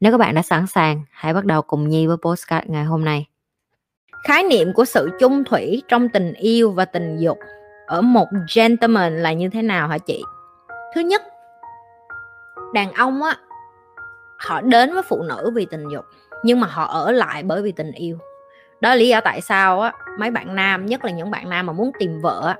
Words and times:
Nếu 0.00 0.12
các 0.12 0.18
bạn 0.18 0.34
đã 0.34 0.42
sẵn 0.42 0.66
sàng, 0.66 1.02
hãy 1.10 1.34
bắt 1.34 1.44
đầu 1.44 1.62
cùng 1.62 1.88
Nhi 1.88 2.06
với 2.06 2.16
postcard 2.16 2.66
ngày 2.66 2.84
hôm 2.84 3.04
nay. 3.04 3.26
Khái 4.24 4.42
niệm 4.42 4.72
của 4.72 4.84
sự 4.84 5.10
chung 5.20 5.44
thủy 5.44 5.82
trong 5.88 6.08
tình 6.08 6.32
yêu 6.32 6.70
và 6.70 6.84
tình 6.84 7.16
dục 7.16 7.38
ở 7.86 8.02
một 8.02 8.26
gentleman 8.54 9.22
là 9.22 9.32
như 9.32 9.48
thế 9.48 9.62
nào 9.62 9.88
hả 9.88 9.98
chị? 9.98 10.22
Thứ 10.94 11.00
nhất, 11.00 11.22
đàn 12.74 12.92
ông 12.92 13.22
á 13.22 13.36
họ 14.38 14.60
đến 14.60 14.94
với 14.94 15.02
phụ 15.02 15.22
nữ 15.22 15.50
vì 15.54 15.66
tình 15.70 15.88
dục 15.88 16.04
nhưng 16.42 16.60
mà 16.60 16.66
họ 16.66 16.84
ở 16.84 17.12
lại 17.12 17.42
bởi 17.42 17.62
vì 17.62 17.72
tình 17.72 17.92
yêu 17.92 18.18
đó 18.80 18.88
là 18.88 18.94
lý 18.94 19.08
do 19.08 19.20
tại 19.20 19.40
sao 19.40 19.80
á 19.80 19.92
mấy 20.18 20.30
bạn 20.30 20.54
nam 20.54 20.86
nhất 20.86 21.04
là 21.04 21.10
những 21.10 21.30
bạn 21.30 21.50
nam 21.50 21.66
mà 21.66 21.72
muốn 21.72 21.90
tìm 21.98 22.20
vợ 22.20 22.42
á 22.46 22.56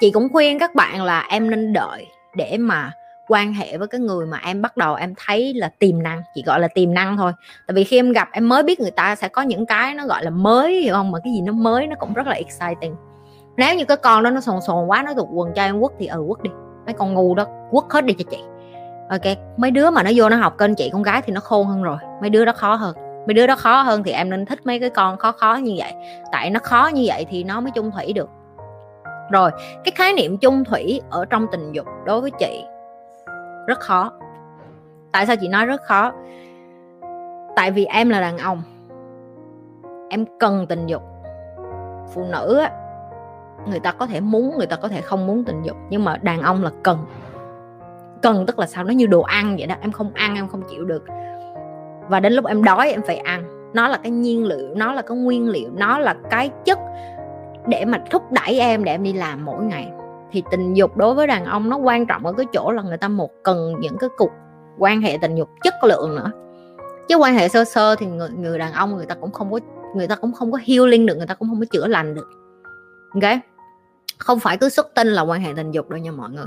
chị 0.00 0.10
cũng 0.10 0.28
khuyên 0.32 0.58
các 0.58 0.74
bạn 0.74 1.02
là 1.02 1.26
em 1.30 1.50
nên 1.50 1.72
đợi 1.72 2.06
để 2.34 2.56
mà 2.58 2.92
quan 3.30 3.54
hệ 3.54 3.78
với 3.78 3.88
cái 3.88 4.00
người 4.00 4.26
mà 4.26 4.40
em 4.46 4.62
bắt 4.62 4.76
đầu 4.76 4.94
em 4.94 5.14
thấy 5.26 5.54
là 5.54 5.70
tiềm 5.78 6.02
năng, 6.02 6.22
chỉ 6.34 6.42
gọi 6.46 6.60
là 6.60 6.68
tiềm 6.68 6.94
năng 6.94 7.16
thôi. 7.16 7.32
Tại 7.66 7.74
vì 7.74 7.84
khi 7.84 7.98
em 7.98 8.12
gặp, 8.12 8.28
em 8.32 8.48
mới 8.48 8.62
biết 8.62 8.80
người 8.80 8.90
ta 8.90 9.14
sẽ 9.14 9.28
có 9.28 9.42
những 9.42 9.66
cái 9.66 9.94
nó 9.94 10.06
gọi 10.06 10.24
là 10.24 10.30
mới, 10.30 10.82
hiểu 10.82 10.94
không? 10.94 11.10
Mà 11.10 11.18
cái 11.24 11.32
gì 11.32 11.40
nó 11.40 11.52
mới 11.52 11.86
nó 11.86 11.96
cũng 11.98 12.12
rất 12.12 12.26
là 12.26 12.34
exciting. 12.34 12.94
Nếu 13.56 13.74
như 13.74 13.84
cái 13.84 13.96
con 13.96 14.22
đó 14.22 14.30
nó 14.30 14.40
sồn 14.40 14.60
sồn 14.66 14.86
quá, 14.86 15.02
nó 15.02 15.14
tụt 15.14 15.28
quần 15.32 15.52
cho 15.54 15.62
em 15.62 15.80
quất 15.80 15.92
thì 15.98 16.06
ờ, 16.06 16.18
ừ 16.18 16.24
quất 16.28 16.42
đi. 16.42 16.50
Mấy 16.86 16.94
con 16.94 17.14
ngu 17.14 17.34
đó 17.34 17.46
quất 17.70 17.84
hết 17.90 18.04
đi 18.04 18.14
cho 18.18 18.24
chị. 18.30 18.38
Ok, 19.10 19.38
mấy 19.56 19.70
đứa 19.70 19.90
mà 19.90 20.02
nó 20.02 20.10
vô 20.14 20.28
nó 20.28 20.36
học 20.36 20.58
kênh 20.58 20.74
chị 20.74 20.90
con 20.92 21.02
gái 21.02 21.22
thì 21.22 21.32
nó 21.32 21.40
khôn 21.40 21.66
hơn 21.66 21.82
rồi. 21.82 21.96
Mấy 22.20 22.30
đứa 22.30 22.44
đó 22.44 22.52
khó 22.52 22.74
hơn. 22.74 22.94
Mấy 23.26 23.34
đứa 23.34 23.46
đó 23.46 23.56
khó 23.56 23.82
hơn 23.82 24.02
thì 24.02 24.10
em 24.10 24.30
nên 24.30 24.46
thích 24.46 24.58
mấy 24.64 24.80
cái 24.80 24.90
con 24.90 25.18
khó 25.18 25.32
khó 25.32 25.54
như 25.54 25.74
vậy. 25.78 25.92
Tại 26.32 26.50
nó 26.50 26.60
khó 26.62 26.90
như 26.94 27.04
vậy 27.06 27.26
thì 27.30 27.44
nó 27.44 27.60
mới 27.60 27.70
chung 27.74 27.90
thủy 27.90 28.12
được. 28.12 28.30
Rồi, 29.30 29.50
cái 29.84 29.92
khái 29.94 30.12
niệm 30.12 30.38
chung 30.38 30.64
thủy 30.64 31.00
ở 31.10 31.24
trong 31.24 31.46
tình 31.52 31.72
dục 31.72 31.86
đối 32.06 32.20
với 32.20 32.30
chị 32.30 32.64
rất 33.70 33.80
khó. 33.80 34.12
Tại 35.12 35.26
sao 35.26 35.36
chị 35.40 35.48
nói 35.48 35.66
rất 35.66 35.80
khó? 35.82 36.12
Tại 37.56 37.70
vì 37.70 37.84
em 37.84 38.08
là 38.08 38.20
đàn 38.20 38.38
ông. 38.38 38.62
Em 40.10 40.24
cần 40.38 40.66
tình 40.68 40.86
dục. 40.86 41.02
Phụ 42.14 42.24
nữ 42.32 42.58
á, 42.58 42.70
người 43.66 43.80
ta 43.80 43.92
có 43.92 44.06
thể 44.06 44.20
muốn, 44.20 44.54
người 44.58 44.66
ta 44.66 44.76
có 44.76 44.88
thể 44.88 45.00
không 45.00 45.26
muốn 45.26 45.44
tình 45.44 45.62
dục, 45.62 45.76
nhưng 45.90 46.04
mà 46.04 46.16
đàn 46.16 46.42
ông 46.42 46.64
là 46.64 46.70
cần. 46.82 46.98
Cần 48.22 48.46
tức 48.46 48.58
là 48.58 48.66
sao? 48.66 48.84
Nó 48.84 48.90
như 48.90 49.06
đồ 49.06 49.20
ăn 49.20 49.56
vậy 49.58 49.66
đó. 49.66 49.74
Em 49.80 49.92
không 49.92 50.10
ăn, 50.14 50.34
em 50.34 50.48
không 50.48 50.62
chịu 50.70 50.84
được. 50.84 51.04
Và 52.08 52.20
đến 52.20 52.32
lúc 52.32 52.46
em 52.46 52.64
đói, 52.64 52.90
em 52.90 53.02
phải 53.06 53.16
ăn. 53.16 53.70
Nó 53.74 53.88
là 53.88 53.98
cái 54.02 54.10
nhiên 54.10 54.46
liệu, 54.46 54.74
nó 54.74 54.92
là 54.92 55.02
cái 55.02 55.16
nguyên 55.16 55.48
liệu, 55.48 55.70
nó 55.74 55.98
là 55.98 56.14
cái 56.30 56.50
chất 56.64 56.78
để 57.66 57.84
mà 57.84 57.98
thúc 58.10 58.32
đẩy 58.32 58.60
em, 58.60 58.84
để 58.84 58.92
em 58.92 59.02
đi 59.02 59.12
làm 59.12 59.44
mỗi 59.44 59.64
ngày 59.64 59.92
thì 60.32 60.42
tình 60.50 60.74
dục 60.74 60.96
đối 60.96 61.14
với 61.14 61.26
đàn 61.26 61.44
ông 61.44 61.70
nó 61.70 61.76
quan 61.76 62.06
trọng 62.06 62.26
ở 62.26 62.32
cái 62.32 62.46
chỗ 62.52 62.70
là 62.70 62.82
người 62.82 62.96
ta 62.96 63.08
một 63.08 63.30
cần 63.42 63.74
những 63.80 63.98
cái 63.98 64.10
cục 64.16 64.30
quan 64.78 65.00
hệ 65.00 65.18
tình 65.22 65.34
dục 65.34 65.50
chất 65.62 65.74
lượng 65.84 66.16
nữa. 66.16 66.30
Chứ 67.08 67.16
quan 67.16 67.34
hệ 67.34 67.48
sơ 67.48 67.64
sơ 67.64 67.94
thì 67.96 68.06
người, 68.06 68.28
người 68.30 68.58
đàn 68.58 68.72
ông 68.72 68.96
người 68.96 69.06
ta 69.06 69.14
cũng 69.14 69.32
không 69.32 69.52
có 69.52 69.58
người 69.96 70.08
ta 70.08 70.16
cũng 70.16 70.32
không 70.32 70.52
có 70.52 70.58
healing 70.66 71.06
được 71.06 71.16
người 71.16 71.26
ta 71.26 71.34
cũng 71.34 71.48
không 71.48 71.60
có 71.60 71.66
chữa 71.70 71.86
lành 71.86 72.14
được. 72.14 72.28
Ok? 73.14 73.38
Không 74.18 74.40
phải 74.40 74.56
cứ 74.56 74.68
xuất 74.68 74.94
tinh 74.94 75.08
là 75.08 75.22
quan 75.22 75.40
hệ 75.40 75.52
tình 75.56 75.70
dục 75.70 75.88
đâu 75.88 75.98
nha 75.98 76.10
mọi 76.10 76.30
người. 76.30 76.46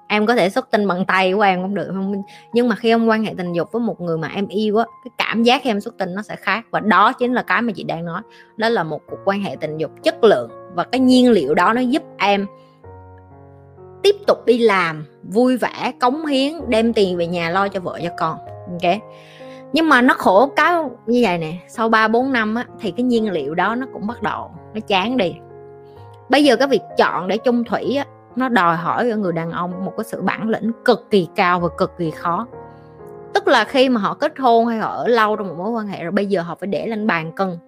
Em 0.08 0.26
có 0.26 0.34
thể 0.34 0.50
xuất 0.50 0.70
tinh 0.70 0.88
bằng 0.88 1.04
tay 1.04 1.32
của 1.32 1.40
em 1.40 1.62
cũng 1.62 1.74
được 1.74 1.86
không 1.88 2.22
nhưng 2.52 2.68
mà 2.68 2.76
khi 2.76 2.88
em 2.88 3.06
quan 3.06 3.24
hệ 3.24 3.34
tình 3.36 3.52
dục 3.52 3.72
với 3.72 3.80
một 3.80 4.00
người 4.00 4.18
mà 4.18 4.28
em 4.28 4.48
yêu 4.48 4.76
á 4.76 4.84
cái 5.04 5.10
cảm 5.18 5.42
giác 5.42 5.62
khi 5.64 5.70
em 5.70 5.80
xuất 5.80 5.98
tinh 5.98 6.14
nó 6.14 6.22
sẽ 6.22 6.36
khác. 6.36 6.66
Và 6.70 6.80
đó 6.80 7.12
chính 7.12 7.32
là 7.32 7.42
cái 7.42 7.62
mà 7.62 7.72
chị 7.76 7.82
đang 7.84 8.04
nói. 8.04 8.22
Đó 8.56 8.68
là 8.68 8.82
một 8.84 9.00
cuộc 9.06 9.18
quan 9.24 9.40
hệ 9.40 9.56
tình 9.60 9.78
dục 9.78 9.90
chất 10.02 10.24
lượng 10.24 10.50
và 10.74 10.84
cái 10.84 11.00
nhiên 11.00 11.30
liệu 11.30 11.54
đó 11.54 11.72
nó 11.72 11.80
giúp 11.80 12.02
em 12.18 12.46
tiếp 14.02 14.16
tục 14.26 14.44
đi 14.46 14.58
làm, 14.58 15.06
vui 15.22 15.56
vẻ, 15.56 15.92
cống 16.00 16.26
hiến, 16.26 16.52
đem 16.68 16.92
tiền 16.92 17.16
về 17.16 17.26
nhà 17.26 17.50
lo 17.50 17.68
cho 17.68 17.80
vợ 17.80 17.98
cho 18.02 18.10
con. 18.18 18.38
Ok? 18.70 19.00
Nhưng 19.72 19.88
mà 19.88 20.02
nó 20.02 20.14
khổ 20.14 20.46
cái 20.56 20.74
như 21.06 21.20
vậy 21.22 21.38
nè, 21.38 21.52
sau 21.68 21.88
3 21.88 22.08
4 22.08 22.32
năm 22.32 22.54
á, 22.54 22.64
thì 22.80 22.90
cái 22.90 23.04
nhiên 23.04 23.30
liệu 23.30 23.54
đó 23.54 23.74
nó 23.74 23.86
cũng 23.92 24.06
bắt 24.06 24.22
đầu 24.22 24.50
nó 24.74 24.80
chán 24.80 25.16
đi. 25.16 25.34
Bây 26.28 26.44
giờ 26.44 26.56
cái 26.56 26.68
việc 26.68 26.82
chọn 26.96 27.28
để 27.28 27.36
chung 27.36 27.64
thủy 27.64 27.96
á, 27.96 28.06
nó 28.36 28.48
đòi 28.48 28.76
hỏi 28.76 29.10
ở 29.10 29.16
người 29.16 29.32
đàn 29.32 29.50
ông 29.50 29.84
một 29.84 29.92
cái 29.96 30.04
sự 30.04 30.22
bản 30.22 30.48
lĩnh 30.48 30.72
cực 30.84 31.06
kỳ 31.10 31.28
cao 31.36 31.60
và 31.60 31.68
cực 31.78 31.92
kỳ 31.98 32.10
khó. 32.10 32.46
Tức 33.34 33.48
là 33.48 33.64
khi 33.64 33.88
mà 33.88 34.00
họ 34.00 34.14
kết 34.14 34.38
hôn 34.38 34.66
hay 34.66 34.78
họ 34.78 34.88
ở 34.88 35.08
lâu 35.08 35.36
trong 35.36 35.48
một 35.48 35.54
mối 35.58 35.70
quan 35.70 35.86
hệ 35.86 36.02
rồi, 36.02 36.12
bây 36.12 36.26
giờ 36.26 36.42
họ 36.42 36.54
phải 36.60 36.66
để 36.66 36.86
lên 36.86 37.06
bàn 37.06 37.32
cân 37.32 37.58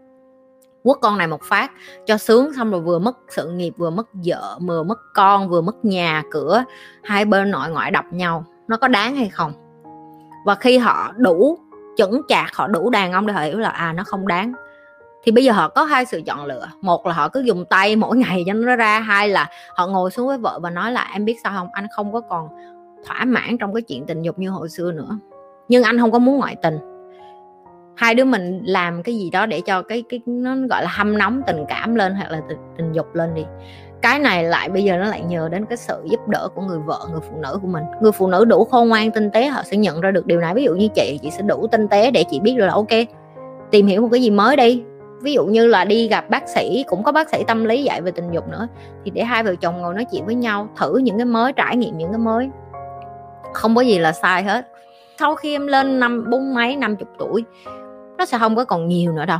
quất 0.83 0.99
con 1.01 1.19
này 1.19 1.27
một 1.27 1.43
phát, 1.43 1.71
cho 2.07 2.17
sướng 2.17 2.53
xong 2.57 2.71
rồi 2.71 2.81
vừa 2.81 2.99
mất 2.99 3.17
sự 3.29 3.51
nghiệp, 3.51 3.75
vừa 3.77 3.91
mất 3.91 4.07
vợ, 4.27 4.59
vừa 4.61 4.83
mất 4.83 4.99
con, 5.15 5.49
vừa 5.49 5.61
mất 5.61 5.85
nhà, 5.85 6.23
cửa, 6.31 6.65
hai 7.03 7.25
bên 7.25 7.51
nội 7.51 7.71
ngoại 7.71 7.91
đập 7.91 8.05
nhau. 8.11 8.45
Nó 8.69 8.77
có 8.77 8.89
đáng 8.89 9.17
hay 9.17 9.29
không? 9.29 9.53
Và 10.47 10.55
khi 10.55 10.79
họ 10.79 11.13
đủ 11.17 11.59
chững 11.97 12.23
chạc, 12.29 12.55
họ 12.55 12.67
đủ 12.67 12.91
đàn 12.91 13.13
ông 13.13 13.27
để 13.27 13.33
họ 13.33 13.41
hiểu 13.41 13.59
là 13.59 13.69
à 13.69 13.93
nó 13.93 14.05
không 14.05 14.29
đáng. 14.29 14.53
Thì 15.23 15.33
bây 15.33 15.45
giờ 15.45 15.53
họ 15.53 15.69
có 15.69 15.85
hai 15.85 16.07
sự 16.07 16.23
chọn 16.27 16.47
lựa. 16.47 16.69
Một 16.81 17.07
là 17.07 17.13
họ 17.13 17.29
cứ 17.29 17.41
dùng 17.41 17.65
tay 17.65 17.97
mỗi 17.97 18.17
ngày 18.17 18.45
cho 18.47 18.53
nó 18.53 18.77
ra, 18.77 19.01
hai 19.01 19.29
là 19.29 19.49
họ 19.77 19.87
ngồi 19.87 20.11
xuống 20.11 20.27
với 20.27 20.39
vợ 20.39 20.59
và 20.63 20.71
nói 20.71 20.93
là, 20.93 21.11
em 21.13 21.25
biết 21.25 21.37
sao 21.45 21.53
không? 21.57 21.69
Anh 21.73 21.87
không 21.97 22.13
có 22.13 22.21
còn 22.21 22.49
thỏa 23.07 23.25
mãn 23.25 23.59
trong 23.59 23.75
cái 23.75 23.83
chuyện 23.83 24.07
tình 24.07 24.23
dục 24.23 24.39
như 24.39 24.51
hồi 24.51 24.69
xưa 24.69 24.93
nữa. 24.93 25.19
Nhưng 25.69 25.83
anh 25.83 25.99
không 25.99 26.13
có 26.13 26.19
muốn 26.19 26.39
ngoại 26.39 26.57
tình 26.63 26.79
hai 28.01 28.15
đứa 28.15 28.25
mình 28.25 28.63
làm 28.65 29.03
cái 29.03 29.15
gì 29.15 29.31
đó 29.31 29.47
để 29.47 29.61
cho 29.61 29.83
cái 29.83 30.03
cái 30.09 30.21
nó 30.27 30.57
gọi 30.71 30.83
là 30.83 30.89
hâm 30.91 31.19
nóng 31.19 31.43
tình 31.47 31.65
cảm 31.69 31.95
lên 31.95 32.15
hoặc 32.15 32.31
là 32.31 32.41
tình, 32.49 32.59
tình 32.77 32.93
dục 32.93 33.15
lên 33.15 33.35
đi. 33.35 33.45
Cái 34.03 34.19
này 34.19 34.45
lại 34.45 34.69
bây 34.69 34.85
giờ 34.85 34.97
nó 34.97 35.05
lại 35.05 35.23
nhờ 35.29 35.49
đến 35.49 35.67
cái 35.67 35.77
sự 35.77 36.03
giúp 36.11 36.29
đỡ 36.29 36.49
của 36.55 36.63
người 36.63 36.79
vợ 36.79 36.99
người 37.11 37.21
phụ 37.31 37.37
nữ 37.37 37.59
của 37.63 37.67
mình. 37.69 37.83
Người 38.01 38.13
phụ 38.13 38.27
nữ 38.27 38.45
đủ 38.45 38.65
khôn 38.65 38.89
ngoan 38.89 39.11
tinh 39.11 39.31
tế 39.31 39.47
họ 39.47 39.63
sẽ 39.65 39.77
nhận 39.77 40.01
ra 40.01 40.11
được 40.11 40.27
điều 40.27 40.41
này. 40.41 40.55
Ví 40.55 40.65
dụ 40.65 40.75
như 40.75 40.89
chị 40.95 41.19
chị 41.23 41.31
sẽ 41.31 41.43
đủ 41.43 41.67
tinh 41.67 41.89
tế 41.89 42.11
để 42.11 42.25
chị 42.31 42.41
biết 42.41 42.55
được 42.59 42.67
là 42.67 42.75
ok 42.75 42.89
tìm 43.71 43.87
hiểu 43.87 44.03
một 44.03 44.09
cái 44.13 44.23
gì 44.23 44.31
mới 44.31 44.57
đi. 44.57 44.83
Ví 45.23 45.33
dụ 45.33 45.47
như 45.47 45.67
là 45.67 45.85
đi 45.85 46.09
gặp 46.09 46.31
bác 46.31 46.49
sĩ 46.49 46.85
cũng 46.89 47.03
có 47.03 47.13
bác 47.13 47.31
sĩ 47.31 47.45
tâm 47.47 47.65
lý 47.65 47.83
dạy 47.83 48.01
về 48.01 48.11
tình 48.11 48.33
dục 48.33 48.49
nữa 48.49 48.69
thì 49.05 49.11
để 49.11 49.25
hai 49.25 49.43
vợ 49.43 49.55
chồng 49.61 49.79
ngồi 49.79 49.95
nói 49.95 50.07
chuyện 50.13 50.27
với 50.27 50.35
nhau 50.35 50.69
thử 50.77 50.97
những 50.97 51.17
cái 51.17 51.27
mới 51.27 51.53
trải 51.53 51.77
nghiệm 51.77 51.99
những 51.99 52.11
cái 52.11 52.19
mới. 52.19 52.49
Không 53.53 53.75
có 53.75 53.81
gì 53.81 53.99
là 53.99 54.13
sai 54.13 54.43
hết. 54.43 54.67
Sau 55.19 55.35
khi 55.35 55.55
em 55.55 55.67
lên 55.67 56.01
năm 56.01 56.31
bốn 56.31 56.55
mấy 56.55 56.77
năm 56.77 56.97
chục 56.97 57.09
tuổi 57.19 57.45
nó 58.21 58.27
sẽ 58.27 58.39
không 58.39 58.57
có 58.57 58.65
còn 58.65 58.89
nhiều 58.89 59.13
nữa 59.13 59.25
đâu. 59.27 59.39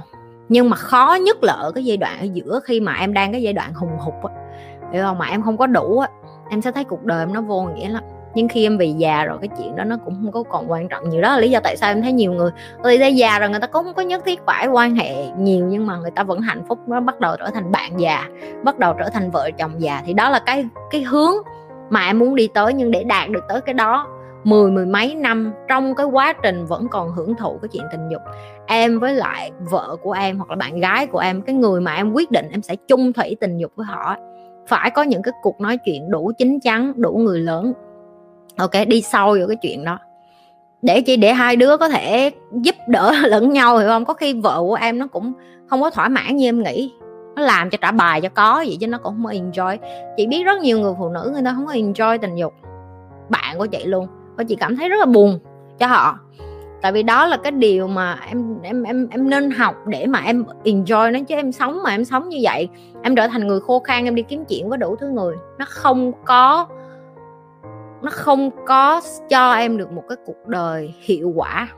Nhưng 0.49 0.71
mà 0.71 0.77
khó 0.77 1.19
nhất 1.23 1.45
là 1.45 1.53
ở 1.53 1.73
cái 1.73 1.85
giai 1.85 1.97
đoạn 1.97 2.19
ở 2.21 2.27
giữa 2.33 2.61
khi 2.65 2.81
mà 2.81 2.95
em 2.95 3.13
đang 3.13 3.33
cái 3.33 3.43
giai 3.43 3.53
đoạn 3.53 3.75
hùng 3.75 3.91
hục 3.99 4.15
á. 4.23 4.35
Hiểu 4.93 5.03
không? 5.03 5.19
Mà 5.19 5.27
em 5.27 5.43
không 5.43 5.57
có 5.57 5.67
đủ 5.67 5.99
á, 5.99 6.09
em 6.51 6.63
sẽ 6.63 6.73
thấy 6.73 6.85
cuộc 6.85 7.05
đời 7.05 7.23
em 7.23 7.33
nó 7.33 7.41
vô 7.41 7.63
nghĩa 7.63 7.89
lắm. 7.89 8.03
Nhưng 8.35 8.49
khi 8.49 8.67
em 8.67 8.79
về 8.79 8.87
già 8.87 9.25
rồi, 9.25 9.39
cái 9.41 9.49
chuyện 9.59 9.77
đó 9.77 9.85
nó 9.85 9.97
cũng 10.05 10.15
không 10.15 10.33
có 10.33 10.43
còn 10.43 10.71
quan 10.71 10.89
trọng 10.89 11.11
nhiều. 11.11 11.23
Đó 11.23 11.33
là 11.33 11.39
lý 11.39 11.51
do 11.51 11.61
tại 11.65 11.77
sao 11.77 11.91
em 11.91 12.03
thấy 12.03 12.13
nhiều 12.13 12.33
người 12.33 12.51
người 12.83 12.99
ta 12.99 13.07
già 13.07 13.39
rồi 13.39 13.51
người 13.51 13.61
ta 13.61 13.67
cũng 13.67 13.85
không 13.85 13.95
có 13.95 14.03
nhất 14.03 14.23
thiết 14.25 14.41
phải 14.47 14.67
quan 14.67 14.95
hệ 14.95 15.27
nhiều, 15.39 15.67
nhưng 15.67 15.87
mà 15.87 15.97
người 15.97 16.11
ta 16.11 16.23
vẫn 16.23 16.41
hạnh 16.41 16.63
phúc. 16.69 16.79
Nó 16.87 17.01
bắt 17.01 17.21
đầu 17.21 17.37
trở 17.39 17.51
thành 17.51 17.73
bạn 17.73 18.01
già, 18.01 18.29
bắt 18.65 18.79
đầu 18.79 18.95
trở 18.99 19.09
thành 19.09 19.31
vợ 19.31 19.51
chồng 19.59 19.73
già. 19.79 20.03
Thì 20.07 20.13
đó 20.13 20.31
là 20.31 20.39
cái 20.39 20.67
cái 20.91 21.03
hướng 21.03 21.35
mà 21.91 22.07
em 22.07 22.19
muốn 22.19 22.35
đi 22.35 22.49
tới, 22.55 22.75
nhưng 22.75 22.91
để 22.91 23.05
đạt 23.05 23.31
được 23.31 23.45
tới 23.49 23.61
cái 23.61 23.75
đó 23.75 24.07
mười 24.45 24.71
mười 24.71 24.87
mấy 24.87 25.15
năm 25.15 25.53
trong 25.69 25.95
cái 25.95 26.07
quá 26.07 26.33
trình 26.33 26.67
vẫn 26.67 26.89
còn 26.89 27.13
hưởng 27.13 27.35
thụ 27.37 27.59
cái 27.63 27.69
chuyện 27.73 27.85
tình 27.93 28.09
dục. 28.11 28.23
Em 28.67 28.99
với 28.99 29.15
lại 29.15 29.51
vợ 29.71 29.97
của 30.03 30.13
em 30.13 30.39
hoặc 30.39 30.51
là 30.51 30.57
bạn 30.57 30.81
gái 30.81 31.07
của 31.07 31.19
em, 31.19 31.43
cái 31.43 31.55
người 31.55 31.81
mà 31.81 31.95
em 31.95 32.13
quyết 32.13 32.31
định 32.31 32.49
em 32.51 32.63
sẽ 32.63 32.77
chung 32.77 33.13
thủy 33.13 33.37
tình 33.41 33.59
dục 33.59 33.73
với 33.77 33.87
họ 33.87 34.17
phải 34.67 34.91
có 34.91 35.03
những 35.03 35.23
cái 35.23 35.33
cuộc 35.43 35.61
nói 35.61 35.77
chuyện 35.85 36.11
đủ 36.11 36.33
chín 36.39 36.61
chắn, 36.61 36.93
đủ 36.97 37.13
người 37.13 37.41
lớn. 37.41 37.73
Ok, 38.57 38.71
đi 38.89 39.03
sâu 39.03 39.37
vào 39.39 39.49
cái 39.49 39.57
chuyện 39.63 39.85
đó. 39.85 39.99
Để 40.83 41.01
chỉ 41.01 41.17
để 41.17 41.33
hai 41.33 41.57
đứa 41.57 41.77
có 41.77 41.89
thể 41.89 42.31
giúp 42.53 42.75
đỡ 42.89 43.13
lẫn 43.27 43.53
nhau, 43.53 43.79
hiểu 43.79 43.89
không? 43.89 44.05
Có 44.05 44.15
khi 44.15 44.41
vợ 44.41 44.61
của 44.61 44.75
em 44.75 44.99
nó 44.99 45.07
cũng 45.07 45.33
không 45.67 45.81
có 45.81 45.91
thỏa 45.91 46.09
mãn 46.09 46.37
như 46.37 46.49
em 46.49 46.63
nghĩ. 46.63 46.93
Nó 47.37 47.43
làm 47.43 47.71
cho 47.71 47.79
trả 47.81 47.91
bài 47.91 48.21
cho 48.21 48.29
có 48.29 48.65
vậy 48.67 48.77
chứ 48.81 48.87
nó 48.87 48.99
cũng 48.99 49.15
không 49.15 49.25
có 49.25 49.31
enjoy. 49.31 49.79
Chị 50.17 50.27
biết 50.27 50.43
rất 50.45 50.61
nhiều 50.61 50.81
người 50.81 50.95
phụ 50.99 51.09
nữ 51.09 51.31
người 51.33 51.43
ta 51.45 51.53
không 51.57 51.67
có 51.67 51.73
enjoy 51.73 52.19
tình 52.19 52.37
dục. 52.37 52.55
Bạn 53.29 53.59
của 53.59 53.67
chị 53.67 53.85
luôn 53.85 54.07
và 54.37 54.45
chị 54.45 54.57
cảm 54.57 54.77
thấy 54.77 54.89
rất 54.89 54.97
là 55.01 55.07
buồn 55.07 55.39
cho 55.79 55.87
họ. 55.87 56.19
Tại 56.83 56.93
vì 56.93 57.03
đó 57.03 57.27
là 57.27 57.37
cái 57.37 57.53
điều 57.53 57.87
mà 57.87 58.19
em 58.29 58.63
em 58.63 58.83
em 58.83 59.09
em 59.11 59.31
nên 59.31 59.51
học 59.51 59.75
để 59.87 60.07
mà 60.07 60.19
em 60.19 60.45
enjoy 60.65 61.13
nó 61.13 61.19
chứ 61.29 61.35
em 61.35 61.53
sống 61.53 61.83
mà 61.83 61.91
em 61.91 62.05
sống 62.05 62.29
như 62.29 62.39
vậy. 62.43 62.69
Em 63.03 63.15
trở 63.15 63.29
thành 63.29 63.47
người 63.47 63.61
khô 63.61 63.81
khan 63.81 64.05
em 64.05 64.15
đi 64.15 64.23
kiếm 64.23 64.45
chuyện 64.45 64.69
với 64.69 64.79
đủ 64.79 64.97
thứ 64.97 65.09
người. 65.09 65.37
Nó 65.59 65.65
không 65.69 66.13
có 66.25 66.67
nó 68.03 68.11
không 68.11 68.51
có 68.67 69.01
cho 69.29 69.53
em 69.53 69.77
được 69.77 69.93
một 69.93 70.03
cái 70.09 70.17
cuộc 70.27 70.47
đời 70.47 70.95
hiệu 71.01 71.33
quả. 71.37 71.69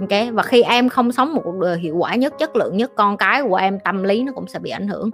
OK, 0.00 0.32
và 0.32 0.42
khi 0.42 0.62
em 0.62 0.88
không 0.88 1.12
sống 1.12 1.34
một 1.34 1.40
cuộc 1.44 1.58
đời 1.60 1.78
hiệu 1.78 1.96
quả 1.96 2.14
nhất, 2.14 2.34
chất 2.38 2.56
lượng 2.56 2.76
nhất, 2.76 2.92
con 2.96 3.16
cái 3.16 3.42
của 3.42 3.56
em 3.56 3.78
tâm 3.80 4.02
lý 4.02 4.22
nó 4.22 4.32
cũng 4.32 4.46
sẽ 4.46 4.58
bị 4.58 4.70
ảnh 4.70 4.88
hưởng. 4.88 5.10